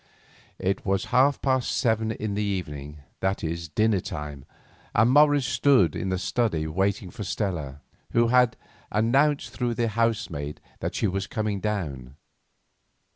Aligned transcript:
It 0.57 0.83
was 0.83 1.05
half 1.13 1.39
past 1.43 1.71
seven 1.71 2.11
in 2.11 2.33
the 2.33 2.41
evening, 2.41 3.01
that 3.19 3.43
is, 3.43 3.69
dinner 3.69 3.99
time, 3.99 4.45
and 4.95 5.11
Morris 5.11 5.45
stood 5.45 5.95
in 5.95 6.09
the 6.09 6.17
study 6.17 6.65
waiting 6.65 7.11
for 7.11 7.23
Stella, 7.23 7.81
who 8.13 8.29
had 8.29 8.57
announced 8.91 9.51
through 9.53 9.75
the 9.75 9.89
housemaid 9.89 10.59
that 10.79 10.95
she 10.95 11.05
was 11.07 11.27
coming 11.27 11.59
down. 11.59 12.15